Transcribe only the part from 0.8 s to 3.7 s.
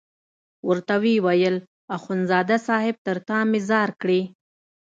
ویې ویل اخندزاده صاحب تر تا مې